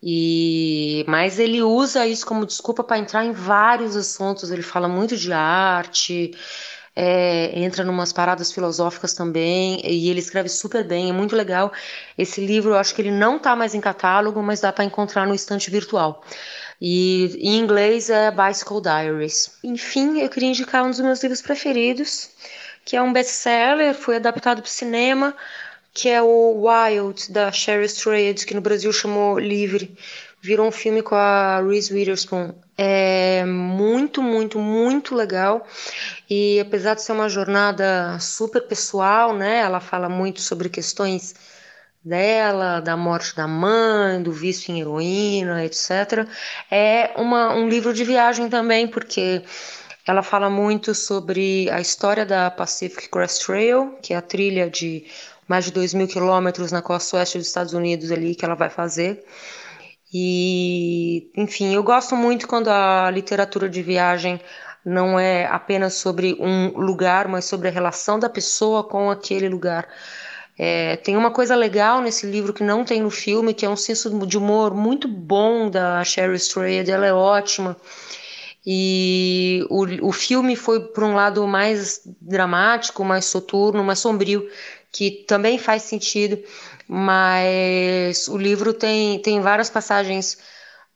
[0.03, 4.51] E mas ele usa isso como desculpa para entrar em vários assuntos.
[4.51, 6.31] Ele fala muito de arte,
[6.93, 11.71] é, entra numas paradas filosóficas também, e ele escreve super bem, é muito legal.
[12.17, 15.25] Esse livro eu acho que ele não está mais em catálogo, mas dá para encontrar
[15.25, 16.23] no estante virtual.
[16.79, 19.51] E em inglês é Bicycle Diaries.
[19.63, 22.29] Enfim, eu queria indicar um dos meus livros preferidos,
[22.85, 25.35] que é um best-seller, foi adaptado para o cinema,
[25.93, 29.97] que é o Wild, da Sherry Strayed, que no Brasil chamou Livre.
[30.41, 32.53] virou um filme com a Reese Witherspoon.
[32.77, 35.65] É muito, muito, muito legal.
[36.29, 39.59] E apesar de ser uma jornada super pessoal, né?
[39.59, 41.33] Ela fala muito sobre questões
[42.03, 46.27] dela, da morte da mãe, do vício em heroína, etc.
[46.71, 49.43] É uma, um livro de viagem também, porque
[50.05, 55.05] ela fala muito sobre a história da Pacific Crest Trail, que é a trilha de
[55.47, 58.69] mais de 2 mil quilômetros na costa oeste dos Estados Unidos ali que ela vai
[58.69, 59.23] fazer.
[60.13, 64.39] E, enfim, eu gosto muito quando a literatura de viagem
[64.85, 69.87] não é apenas sobre um lugar, mas sobre a relação da pessoa com aquele lugar.
[70.57, 73.75] É, tem uma coisa legal nesse livro que não tem no filme, que é um
[73.75, 77.77] senso de humor muito bom da Sherry Strayed, ela é ótima.
[78.65, 84.49] E o, o filme foi por um lado mais dramático, mais soturno, mais sombrio,
[84.91, 86.37] que também faz sentido,
[86.87, 90.37] mas o livro tem, tem várias passagens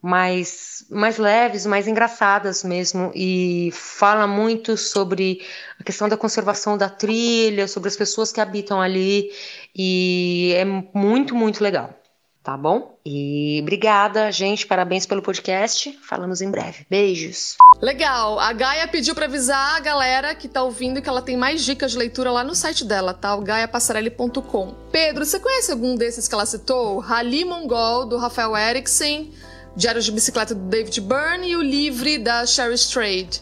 [0.02, 5.42] mais, mais leves, mais engraçadas mesmo, e fala muito sobre
[5.80, 9.32] a questão da conservação da trilha, sobre as pessoas que habitam ali,
[9.76, 12.02] e é muito, muito legal.
[12.44, 12.98] Tá bom?
[13.06, 14.66] E obrigada, gente.
[14.66, 15.96] Parabéns pelo podcast.
[16.02, 16.88] Falamos em breve.
[16.90, 17.56] Beijos.
[17.80, 18.40] Legal.
[18.40, 21.92] A Gaia pediu para avisar a galera que tá ouvindo que ela tem mais dicas
[21.92, 23.36] de leitura lá no site dela, tá?
[23.36, 24.74] O gaiapassarelli.com.
[24.92, 26.98] Pedro, você conhece algum desses que ela citou?
[26.98, 29.32] Rally Mongol, do Rafael Eriksen,
[29.76, 33.42] Diário de Bicicleta do David Byrne e o Livre da Sherry Strayed.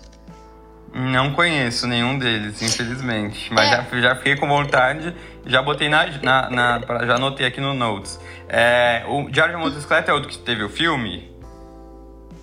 [0.93, 3.51] Não conheço nenhum deles, infelizmente.
[3.53, 3.85] Mas é.
[3.91, 5.15] já, já fiquei com vontade,
[5.45, 8.19] já botei na, na, na, Já anotei aqui no Notes.
[8.47, 11.29] É, o Diário de Motocicleta é outro que teve o filme?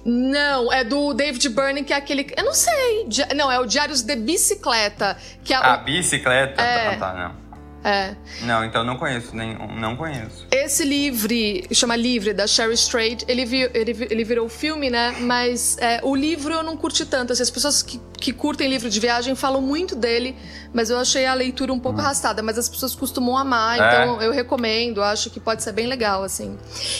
[0.04, 2.32] Não, é do David Byrne, que é aquele.
[2.36, 3.08] Eu não sei.
[3.34, 5.16] Não, é o Diários de Bicicleta.
[5.42, 5.84] Que é ah, o...
[5.84, 6.62] bicicleta?
[6.62, 6.96] É...
[6.96, 7.45] Tá, tá, não.
[7.86, 8.16] É.
[8.42, 10.44] Não, então não conheço, nem, não conheço.
[10.50, 15.14] Esse livre, chama Livre, da Sherry Strayed, ele, ele, ele virou filme, né?
[15.20, 17.32] Mas é, o livro eu não curti tanto.
[17.32, 20.34] Assim, as pessoas que, que curtem livro de viagem falam muito dele,
[20.76, 22.02] mas eu achei a leitura um pouco hum.
[22.02, 22.42] arrastada.
[22.42, 24.02] Mas as pessoas costumam amar, é.
[24.02, 26.58] então eu recomendo, acho que pode ser bem legal, assim.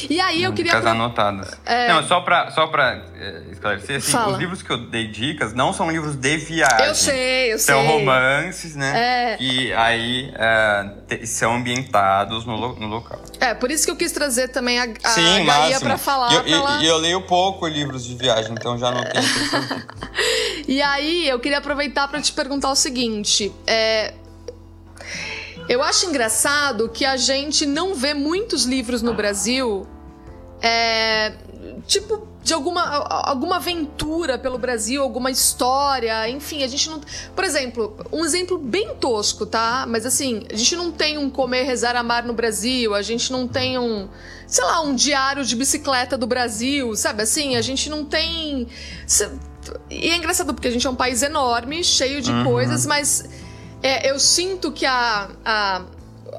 [0.09, 0.73] E aí eu hum, queria.
[0.73, 1.51] Dicas anotadas.
[1.67, 1.93] É...
[1.93, 5.75] Não, só pra, só pra é, esclarecer, assim, os livros que eu dei dicas não
[5.75, 6.87] são livros de viagem.
[6.87, 7.87] Eu sei, eu são sei.
[7.87, 8.93] São romances, né?
[8.97, 9.37] É.
[9.39, 13.21] E aí uh, são ambientados no, no, local.
[13.39, 16.33] É, por isso que eu quis trazer também a, a Sim, Gaia pra falar.
[16.33, 16.83] E eu, ela...
[16.83, 19.27] eu, leio pouco livros de viagem, então já não tenho
[20.67, 24.15] E aí, eu queria aproveitar para te perguntar o seguinte: é,
[25.69, 29.87] eu acho engraçado que a gente não vê muitos livros no Brasil,
[30.61, 31.33] é,
[31.87, 32.83] tipo, de alguma,
[33.27, 37.01] alguma aventura pelo Brasil, alguma história, enfim, a gente não.
[37.35, 39.85] Por exemplo, um exemplo bem tosco, tá?
[39.89, 43.49] Mas assim, a gente não tem um comer, rezar, amar no Brasil, a gente não
[43.49, 44.09] tem um,
[44.47, 47.57] sei lá, um diário de bicicleta do Brasil, sabe assim?
[47.57, 48.69] A gente não tem.
[49.91, 52.45] E é engraçado porque a gente é um país enorme, cheio de uhum.
[52.45, 53.29] coisas, mas
[53.83, 55.83] é, eu sinto que a, a,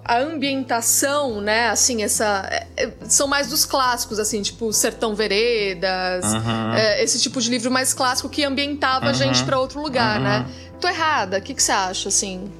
[0.03, 2.47] a, ambientação, né, assim, essa.
[2.51, 6.73] É, é, são mais dos clássicos, assim, tipo Sertão Veredas, uhum.
[6.73, 9.11] é, esse tipo de livro mais clássico que ambientava uhum.
[9.11, 10.39] a gente para outro lugar, né?
[10.39, 10.79] Uhum.
[10.79, 12.51] Tô errada, o que, que você acha, assim?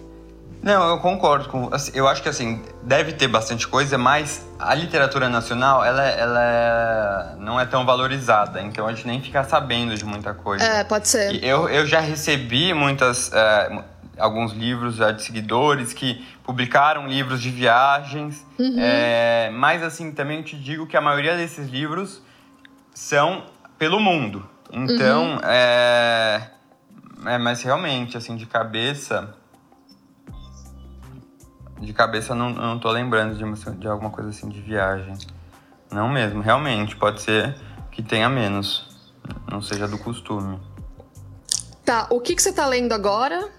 [0.68, 1.74] Não, eu concordo com.
[1.74, 6.44] Assim, eu acho que assim deve ter bastante coisa, mas a literatura nacional ela, ela
[6.44, 10.66] é, não é tão valorizada, então a gente nem fica sabendo de muita coisa.
[10.66, 11.36] É, pode ser.
[11.36, 13.82] E eu, eu já recebi muitas é,
[14.20, 18.76] alguns livros já de seguidores que publicaram livros de viagens, uhum.
[18.78, 22.22] é, mas assim também eu te digo que a maioria desses livros
[22.94, 23.46] são
[23.80, 24.46] pelo mundo.
[24.70, 25.40] Então, uhum.
[25.46, 26.42] é,
[27.26, 29.34] é, mas realmente assim de cabeça
[31.80, 35.14] de cabeça não, não tô lembrando de, uma, de alguma coisa assim de viagem.
[35.92, 37.56] Não mesmo, realmente, pode ser
[37.92, 39.14] que tenha menos.
[39.50, 40.60] Não seja do costume.
[41.86, 43.50] Tá, o que, que você tá lendo agora?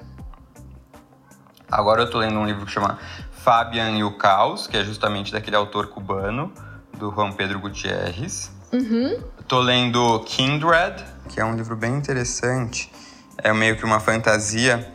[1.70, 2.98] Agora eu tô lendo um livro que chama
[3.30, 6.52] Fabian e o Caos, que é justamente daquele autor cubano,
[6.96, 8.50] do Juan Pedro Gutierrez.
[8.72, 9.22] Uhum.
[9.46, 12.92] Tô lendo Kindred, que é um livro bem interessante.
[13.38, 14.94] É meio que uma fantasia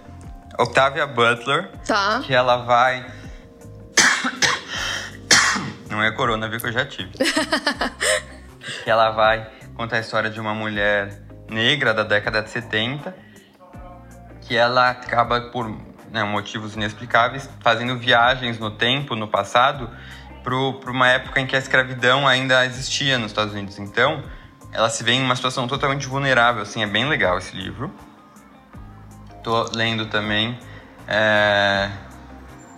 [0.58, 1.70] Octavia Butler.
[1.86, 2.22] Tá.
[2.24, 3.06] Que ela vai.
[5.90, 7.12] Não é corona, viu que eu já tive.
[8.84, 13.14] que ela vai contar a história de uma mulher negra da década de 70
[14.42, 15.70] que ela acaba por
[16.12, 19.90] né, motivos inexplicáveis fazendo viagens no tempo, no passado,
[20.44, 23.80] para uma época em que a escravidão ainda existia nos Estados Unidos.
[23.80, 24.22] Então,
[24.72, 26.62] ela se vê em uma situação totalmente vulnerável.
[26.62, 27.92] Assim, é bem legal esse livro.
[29.44, 30.58] Tô lendo também.
[31.08, 31.90] É...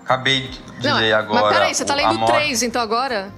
[0.03, 0.47] Acabei
[0.79, 1.41] de Não, ler agora.
[1.41, 3.31] Mas peraí, você tá lendo três então agora?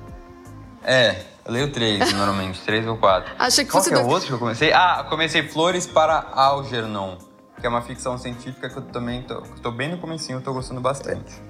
[0.83, 3.31] É, Eu leio três, normalmente, três ou quatro.
[3.37, 4.73] Achei que Qual fosse que é o outro que eu comecei?
[4.73, 7.17] Ah, comecei Flores para Algernon,
[7.59, 10.53] que é uma ficção científica que eu também tô, tô bem no comecinho, eu tô
[10.53, 11.41] gostando bastante.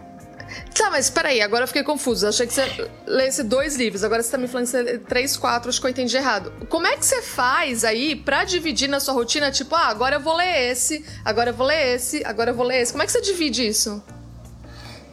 [0.76, 2.30] Tá, mas peraí, agora eu fiquei confusa.
[2.30, 5.80] Achei que você lesse dois livros, agora você tá me falando que três, quatro, acho
[5.80, 6.52] que eu entendi errado.
[6.70, 9.52] Como é que você faz aí pra dividir na sua rotina?
[9.52, 12.66] Tipo, ah, agora eu vou ler esse, agora eu vou ler esse, agora eu vou
[12.66, 12.92] ler esse.
[12.92, 14.02] Como é que você divide isso?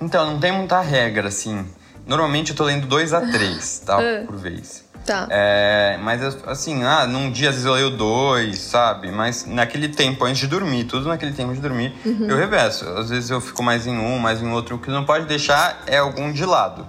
[0.00, 1.66] Então, não tem muita regra, assim.
[2.06, 3.98] Normalmente eu tô lendo dois a três, tá?
[3.98, 4.26] Ah.
[4.26, 4.83] Por vez.
[5.04, 5.26] Tá.
[5.30, 9.10] É, mas assim, ah, num dia às vezes eu leio dois, sabe?
[9.12, 12.26] Mas naquele tempo antes de dormir, tudo naquele tempo de dormir, Uhum.
[12.28, 12.88] eu reverso.
[12.90, 14.76] Às vezes eu fico mais em um, mais em outro.
[14.76, 16.86] O que não pode deixar é algum de lado.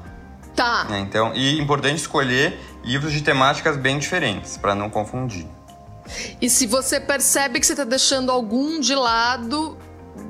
[0.55, 0.85] Tá.
[0.85, 0.99] né?
[0.99, 5.45] Então, e importante escolher livros de temáticas bem diferentes, pra não confundir.
[6.39, 9.77] E se você percebe que você tá deixando algum de lado,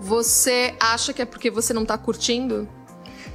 [0.01, 2.67] você acha que é porque você não tá curtindo?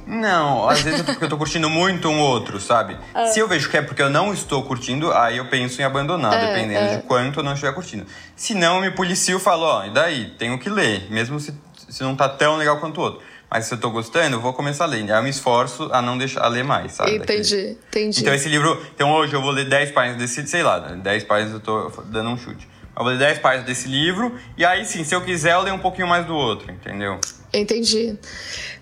[0.05, 2.97] Não, às vezes é porque eu tô curtindo muito um outro, sabe?
[3.13, 3.27] Ah.
[3.27, 6.33] Se eu vejo que é porque eu não estou curtindo, aí eu penso em abandonar,
[6.33, 8.05] É, dependendo de quanto eu não estiver curtindo.
[8.35, 10.31] Se não, eu me policio e falo, ó, e daí?
[10.37, 11.53] Tenho que ler, mesmo se,
[11.89, 13.21] se não tá tão legal quanto o outro.
[13.49, 15.03] Mas se eu tô gostando, eu vou começar a ler.
[15.11, 17.19] Aí eu me esforço a não deixar a ler mais, sabe?
[17.19, 18.21] daquele- entendi, entendi.
[18.21, 21.53] Então esse livro, então hoje eu vou ler 10 páginas desse, sei lá, 10 páginas
[21.55, 22.65] eu tô dando um chute.
[22.97, 25.75] Eu vou ler 10 páginas desse livro e aí sim, se eu quiser, eu leio
[25.75, 27.19] um pouquinho mais do outro, entendeu?
[27.53, 28.17] Entendi.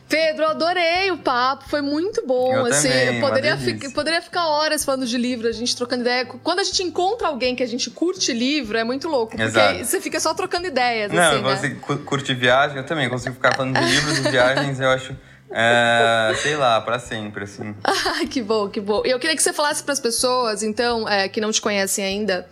[0.09, 2.51] Pedro, eu adorei o papo, foi muito bom.
[2.55, 6.25] Eu assim, também, poderia, fi- poderia ficar horas falando de livro, a gente trocando ideia.
[6.25, 9.31] Quando a gente encontra alguém que a gente curte livro, é muito louco.
[9.37, 9.85] Porque Exato.
[9.85, 11.77] você fica só trocando ideias, Não, assim, você né?
[11.79, 15.15] cu- curte viagem, eu também consigo ficar falando de livros e viagens, eu acho,
[15.51, 17.75] é, sei lá, pra sempre, assim.
[17.83, 19.03] Ai, que bom, que bom.
[19.05, 22.03] E eu queria que você falasse para as pessoas, então, é, que não te conhecem
[22.03, 22.47] ainda,